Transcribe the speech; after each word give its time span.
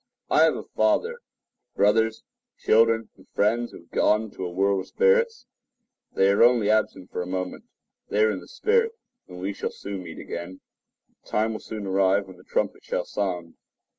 I 0.31 0.45
have 0.45 0.55
a 0.55 0.63
father, 0.63 1.19
brothers, 1.75 2.23
children, 2.57 3.09
and 3.15 3.27
friends 3.35 3.69
who 3.71 3.81
have 3.81 3.91
gone 3.91 4.31
to 4.31 4.45
a 4.45 4.49
world 4.49 4.79
of 4.79 4.87
spirits. 4.87 5.45
They 6.15 6.31
are 6.31 6.41
only 6.41 6.71
absent 6.71 7.11
for 7.11 7.21
a 7.21 7.27
moment. 7.27 7.65
They 8.09 8.23
are 8.23 8.31
in 8.31 8.39
the 8.39 8.47
spirit, 8.47 8.93
and 9.27 9.39
we 9.39 9.53
shall 9.53 9.69
soon 9.69 10.01
meet 10.01 10.17
again. 10.17 10.61
The 11.21 11.29
time 11.29 11.51
will 11.53 11.59
soon 11.59 11.85
arrive 11.85 12.25
when 12.25 12.37
the 12.37 12.43
trumpet 12.43 12.83
shall 12.83 13.05
sound. 13.05 13.53